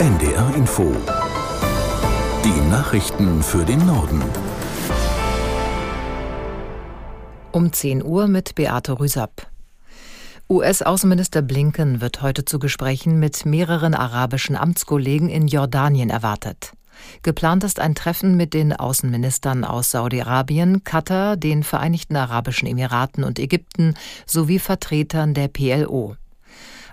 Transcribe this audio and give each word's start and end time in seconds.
NDR 0.00 0.54
Info. 0.54 0.96
Die 2.42 2.70
Nachrichten 2.70 3.42
für 3.42 3.66
den 3.66 3.84
Norden. 3.84 4.22
Um 7.52 7.70
10 7.70 8.02
Uhr 8.02 8.26
mit 8.26 8.54
Beate 8.54 8.98
Rüsapp. 8.98 9.46
US-Außenminister 10.48 11.42
Blinken 11.42 12.00
wird 12.00 12.22
heute 12.22 12.46
zu 12.46 12.58
Gesprächen 12.58 13.18
mit 13.18 13.44
mehreren 13.44 13.92
arabischen 13.92 14.56
Amtskollegen 14.56 15.28
in 15.28 15.48
Jordanien 15.48 16.08
erwartet. 16.08 16.72
Geplant 17.22 17.62
ist 17.64 17.78
ein 17.78 17.94
Treffen 17.94 18.38
mit 18.38 18.54
den 18.54 18.72
Außenministern 18.72 19.66
aus 19.66 19.90
Saudi-Arabien, 19.90 20.82
Katar, 20.82 21.36
den 21.36 21.62
Vereinigten 21.62 22.16
Arabischen 22.16 22.66
Emiraten 22.66 23.22
und 23.22 23.38
Ägypten 23.38 23.92
sowie 24.24 24.60
Vertretern 24.60 25.34
der 25.34 25.48
PLO. 25.48 26.16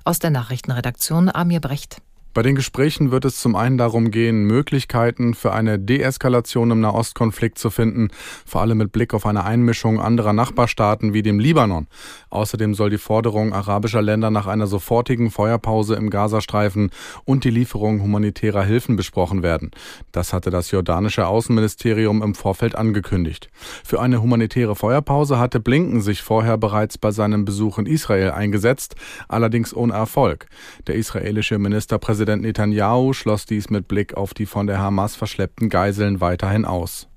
Aus 0.04 0.20
der 0.20 0.32
Nachrichtenredaktion 0.32 1.30
Amir 1.30 1.62
Brecht. 1.62 2.02
Bei 2.38 2.44
den 2.44 2.54
Gesprächen 2.54 3.10
wird 3.10 3.26
es 3.26 3.42
zum 3.42 3.56
einen 3.56 3.80
darum 3.80 4.12
gehen, 4.12 4.44
Möglichkeiten 4.44 5.34
für 5.34 5.54
eine 5.54 5.80
Deeskalation 5.80 6.70
im 6.70 6.82
Nahostkonflikt 6.82 7.58
zu 7.58 7.72
finden, 7.72 8.10
vor 8.46 8.62
allem 8.62 8.78
mit 8.78 8.92
Blick 8.92 9.16
auf 9.16 9.26
eine 9.26 9.44
Einmischung 9.44 10.00
anderer 10.00 10.34
Nachbarstaaten 10.34 11.16
wie 11.16 11.24
dem 11.24 11.40
Libanon. 11.40 11.88
Außerdem 12.30 12.76
soll 12.76 12.92
die 12.92 13.00
Forderung 13.00 13.54
arabischer 13.54 14.04
Länder 14.04 14.30
nach 14.30 14.46
einer 14.46 14.68
sofortigen 14.68 15.32
Feuerpause 15.32 15.96
im 15.96 16.12
Gazastreifen 16.12 16.92
und 17.26 17.44
die 17.44 17.50
Lieferung 17.50 18.04
humanitärer 18.04 18.64
Hilfen 18.64 18.98
besprochen 18.98 19.42
werden. 19.42 19.72
Das 20.12 20.32
hatte 20.32 20.52
das 20.52 20.70
jordanische 20.70 21.26
Außenministerium 21.26 22.22
im 22.22 22.36
Vorfeld 22.36 22.76
angekündigt. 22.76 23.50
Für 23.84 24.00
eine 24.00 24.22
humanitäre 24.22 24.76
Feuerpause 24.76 25.40
hatte 25.40 25.60
Blinken 25.60 26.02
sich 26.02 26.22
vorher 26.22 26.60
bereits 26.60 27.00
bei 27.00 27.10
seinem 27.10 27.46
Besuch 27.46 27.80
in 27.80 27.88
Israel 27.88 28.30
eingesetzt, 28.30 28.96
allerdings 29.28 29.76
ohne 29.76 29.94
Erfolg. 29.94 30.46
Der 30.86 30.94
israelische 30.94 31.58
Ministerpräsident 31.58 32.27
Präsident 32.28 32.44
Netanyahu 32.44 33.14
schloss 33.14 33.46
dies 33.46 33.70
mit 33.70 33.88
Blick 33.88 34.18
auf 34.18 34.34
die 34.34 34.48
von 34.48 34.68
der 34.68 34.80
Hamas 34.80 35.16
verschleppten 35.16 35.70
Geiseln 35.70 36.20
weiterhin 36.20 36.66
aus. 36.66 37.08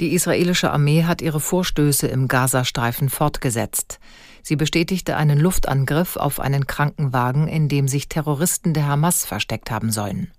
Die 0.00 0.14
israelische 0.14 0.72
Armee 0.72 1.04
hat 1.04 1.22
ihre 1.22 1.38
Vorstöße 1.38 2.08
im 2.08 2.26
Gazastreifen 2.26 3.08
fortgesetzt. 3.08 4.00
Sie 4.42 4.56
bestätigte 4.56 5.16
einen 5.16 5.38
Luftangriff 5.38 6.16
auf 6.16 6.40
einen 6.40 6.66
Krankenwagen, 6.66 7.46
in 7.46 7.68
dem 7.68 7.86
sich 7.86 8.08
Terroristen 8.08 8.74
der 8.74 8.88
Hamas 8.88 9.24
versteckt 9.24 9.70
haben 9.70 9.92
sollen. 9.92 10.32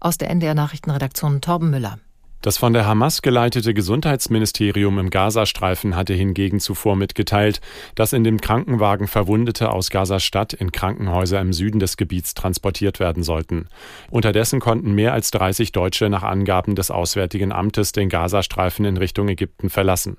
Aus 0.00 0.16
der 0.16 0.30
NDR 0.30 0.54
Nachrichtenredaktion 0.54 1.42
Torben 1.42 1.68
Müller. 1.68 1.98
Das 2.44 2.58
von 2.58 2.74
der 2.74 2.84
Hamas 2.84 3.22
geleitete 3.22 3.72
Gesundheitsministerium 3.72 4.98
im 4.98 5.08
Gazastreifen 5.08 5.96
hatte 5.96 6.12
hingegen 6.12 6.60
zuvor 6.60 6.94
mitgeteilt, 6.94 7.62
dass 7.94 8.12
in 8.12 8.22
dem 8.22 8.38
Krankenwagen 8.38 9.08
Verwundete 9.08 9.70
aus 9.70 9.88
Gazastadt 9.88 10.52
in 10.52 10.70
Krankenhäuser 10.70 11.40
im 11.40 11.54
Süden 11.54 11.78
des 11.78 11.96
Gebiets 11.96 12.34
transportiert 12.34 13.00
werden 13.00 13.22
sollten. 13.22 13.68
Unterdessen 14.10 14.60
konnten 14.60 14.92
mehr 14.92 15.14
als 15.14 15.30
30 15.30 15.72
Deutsche 15.72 16.10
nach 16.10 16.22
Angaben 16.22 16.74
des 16.74 16.90
Auswärtigen 16.90 17.50
Amtes 17.50 17.92
den 17.92 18.10
Gazastreifen 18.10 18.84
in 18.84 18.98
Richtung 18.98 19.26
Ägypten 19.30 19.70
verlassen. 19.70 20.18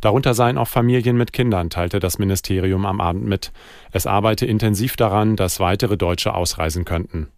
Darunter 0.00 0.34
seien 0.34 0.58
auch 0.58 0.68
Familien 0.68 1.16
mit 1.16 1.32
Kindern, 1.32 1.70
teilte 1.70 1.98
das 1.98 2.20
Ministerium 2.20 2.86
am 2.86 3.00
Abend 3.00 3.24
mit. 3.24 3.50
Es 3.90 4.06
arbeite 4.06 4.46
intensiv 4.46 4.94
daran, 4.94 5.34
dass 5.34 5.58
weitere 5.58 5.96
Deutsche 5.96 6.34
ausreisen 6.34 6.84
könnten. 6.84 7.32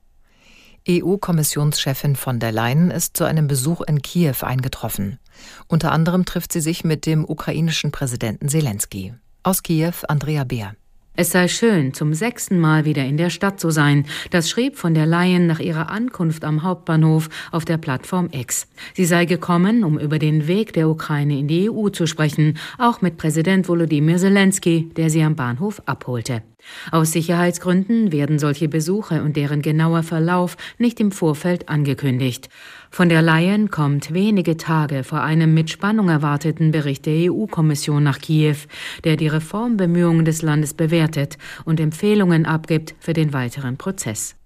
EU-Kommissionschefin 0.89 2.15
von 2.15 2.39
der 2.39 2.53
Leyen 2.53 2.91
ist 2.91 3.17
zu 3.17 3.25
einem 3.25 3.49
Besuch 3.49 3.81
in 3.81 4.03
Kiew 4.03 4.37
eingetroffen. 4.43 5.19
Unter 5.67 5.91
anderem 5.91 6.25
trifft 6.25 6.53
sie 6.53 6.61
sich 6.61 6.85
mit 6.85 7.07
dem 7.07 7.25
ukrainischen 7.25 7.91
Präsidenten 7.91 8.49
Zelensky. 8.49 9.15
Aus 9.43 9.63
Kiew 9.63 9.95
Andrea 10.09 10.45
Beer. 10.45 10.75
Es 11.19 11.31
sei 11.31 11.49
schön, 11.49 11.95
zum 11.95 12.13
sechsten 12.13 12.61
Mal 12.61 12.85
wieder 12.85 13.03
in 13.05 13.17
der 13.17 13.31
Stadt 13.31 13.59
zu 13.59 13.71
sein. 13.71 14.05
Das 14.31 14.51
schrieb 14.51 14.77
von 14.77 14.93
der 14.93 15.07
Leyen 15.07 15.47
nach 15.47 15.61
ihrer 15.61 15.89
Ankunft 15.89 16.45
am 16.45 16.63
Hauptbahnhof 16.63 17.31
auf 17.53 17.65
der 17.65 17.79
Plattform 17.79 18.29
X. 18.33 18.69
Sie 18.95 19.07
sei 19.07 19.25
gekommen, 19.25 19.83
um 19.83 19.99
über 19.99 20.19
den 20.19 20.47
Weg 20.47 20.75
der 20.75 20.91
Ukraine 20.91 21.39
in 21.39 21.49
die 21.49 21.71
EU 21.71 21.89
zu 21.89 22.07
sprechen, 22.07 22.59
auch 22.79 23.01
mit 23.01 23.17
Präsident 23.17 23.67
Volodymyr 23.67 24.19
Zelensky, 24.19 24.91
der 24.95 25.09
sie 25.09 25.23
am 25.23 25.37
Bahnhof 25.37 25.81
abholte. 25.87 26.43
Aus 26.91 27.13
Sicherheitsgründen 27.13 28.13
werden 28.13 28.39
solche 28.39 28.69
Besuche 28.69 29.23
und 29.23 29.37
deren 29.37 29.63
genauer 29.63 30.03
Verlauf 30.03 30.57
nicht 30.79 31.01
im 31.01 31.13
Vorfeld 31.13 31.69
angekündigt. 31.69 32.49
Von 32.91 33.09
der 33.09 33.23
Leyen 33.23 33.71
kommt 33.71 34.15
wenige 34.15 34.57
Tage 34.57 35.05
vor 35.05 35.23
einem 35.23 35.53
mit 35.53 35.71
Spannung 35.71 36.09
erwarteten 36.09 36.71
Bericht 36.71 37.07
der 37.07 37.33
EU-Kommission 37.33 38.03
nach 38.03 38.21
Kiew, 38.21 38.57
der 39.05 39.17
die 39.17 39.29
Reformbemühungen 39.29 40.25
des 40.25 40.43
Landes 40.43 40.75
bewertet 40.75 41.39
und 41.65 41.81
Empfehlungen 41.81 42.47
abgibt 42.47 42.95
für 43.01 43.13
den 43.13 43.33
weiteren 43.33 43.77
Prozess. 43.77 44.37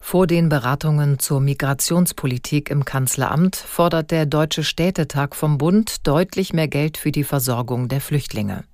Vor 0.00 0.26
den 0.26 0.50
Beratungen 0.50 1.18
zur 1.18 1.40
Migrationspolitik 1.40 2.68
im 2.68 2.84
Kanzleramt 2.84 3.56
fordert 3.56 4.10
der 4.10 4.26
Deutsche 4.26 4.62
Städtetag 4.62 5.34
vom 5.34 5.56
Bund 5.56 6.06
deutlich 6.06 6.52
mehr 6.52 6.68
Geld 6.68 6.98
für 6.98 7.10
die 7.10 7.24
Versorgung 7.24 7.88
der 7.88 8.02
Flüchtlinge. 8.02 8.64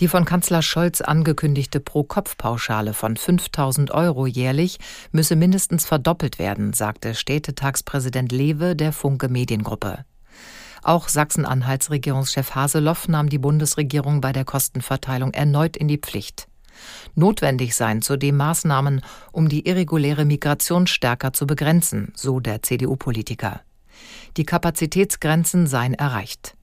Die 0.00 0.08
von 0.08 0.24
Kanzler 0.24 0.62
Scholz 0.62 1.00
angekündigte 1.00 1.80
Pro-Kopf-Pauschale 1.80 2.94
von 2.94 3.16
5000 3.16 3.90
Euro 3.90 4.26
jährlich 4.26 4.78
müsse 5.10 5.36
mindestens 5.36 5.84
verdoppelt 5.84 6.38
werden, 6.38 6.72
sagte 6.72 7.14
Städtetagspräsident 7.14 8.32
Lewe 8.32 8.74
der 8.74 8.92
Funke 8.92 9.28
Mediengruppe. 9.28 10.04
Auch 10.82 11.08
Sachsen-Anhalts 11.08 11.90
Regierungschef 11.90 12.54
Haseloff 12.54 13.06
nahm 13.06 13.28
die 13.28 13.38
Bundesregierung 13.38 14.20
bei 14.20 14.32
der 14.32 14.44
Kostenverteilung 14.44 15.32
erneut 15.32 15.76
in 15.76 15.86
die 15.86 15.98
Pflicht. 15.98 16.48
Notwendig 17.14 17.76
seien 17.76 18.02
zudem 18.02 18.36
Maßnahmen, 18.36 19.02
um 19.30 19.48
die 19.48 19.68
irreguläre 19.68 20.24
Migration 20.24 20.86
stärker 20.86 21.32
zu 21.32 21.46
begrenzen, 21.46 22.12
so 22.16 22.40
der 22.40 22.62
CDU-Politiker. 22.62 23.60
Die 24.36 24.44
Kapazitätsgrenzen 24.44 25.66
seien 25.66 25.94
erreicht. 25.94 26.56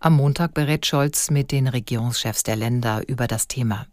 Am 0.00 0.14
Montag 0.14 0.54
berät 0.54 0.86
Scholz 0.86 1.28
mit 1.28 1.50
den 1.50 1.66
Regierungschefs 1.66 2.44
der 2.44 2.54
Länder 2.54 3.02
über 3.08 3.26
das 3.26 3.48
Thema. 3.48 3.86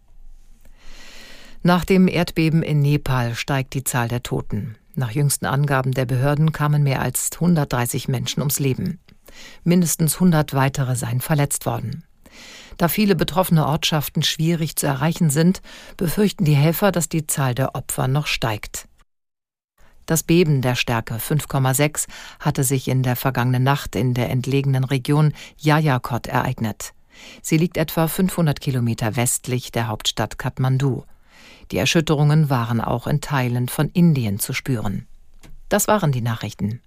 Nach 1.64 1.84
dem 1.84 2.08
Erdbeben 2.08 2.62
in 2.62 2.82
Nepal 2.84 3.34
steigt 3.34 3.74
die 3.74 3.84
Zahl 3.84 4.08
der 4.08 4.22
Toten. 4.22 4.76
Nach 4.94 5.10
jüngsten 5.10 5.48
Angaben 5.48 5.94
der 5.94 6.06
Behörden 6.06 6.52
kamen 6.52 6.84
mehr 6.84 7.02
als 7.02 7.32
130 7.34 8.08
Menschen 8.08 8.42
ums 8.42 8.60
Leben. 8.60 9.00
Mindestens 9.64 10.16
100 10.16 10.54
weitere 10.54 10.96
seien 10.96 11.22
verletzt 11.22 11.66
worden. 11.66 12.04
Da 12.78 12.88
viele 12.88 13.16
betroffene 13.16 13.66
Ortschaften 13.66 14.22
schwierig 14.22 14.76
zu 14.76 14.86
erreichen 14.86 15.32
sind, 15.32 15.64
befürchten 15.98 16.46
die 16.46 16.56
Helfer, 16.56 16.92
dass 16.92 17.10
die 17.10 17.26
Zahl 17.26 17.56
der 17.56 17.74
Opfer 17.74 18.08
noch 18.08 18.28
steigt. 18.28 18.88
Das 20.06 20.22
Beben 20.22 20.62
der 20.62 20.76
Stärke 20.76 21.16
5,6 21.16 22.08
hatte 22.40 22.64
sich 22.64 22.88
in 22.88 23.02
der 23.02 23.16
vergangenen 23.16 23.64
Nacht 23.64 23.96
in 23.96 24.14
der 24.14 24.30
entlegenen 24.30 24.84
Region 24.84 25.34
Jajakot 25.58 26.28
ereignet. 26.28 26.94
Sie 27.42 27.58
liegt 27.58 27.78
etwa 27.78 28.08
500 28.08 28.60
Kilometer 28.60 29.16
westlich 29.16 29.72
der 29.72 29.88
Hauptstadt 29.88 30.38
Kathmandu. 30.38 31.04
Die 31.72 31.78
Erschütterungen 31.78 32.50
waren 32.50 32.82
auch 32.82 33.08
in 33.08 33.22
Teilen 33.22 33.68
von 33.68 33.90
Indien 33.90 34.40
zu 34.40 34.54
spüren. 34.54 35.08
Das 35.70 35.88
waren 35.88 36.12
die 36.12 36.22
Nachrichten. 36.22 36.82